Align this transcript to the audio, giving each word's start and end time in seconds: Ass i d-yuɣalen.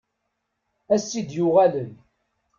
Ass 0.93 1.09
i 1.19 1.21
d-yuɣalen. 1.29 1.91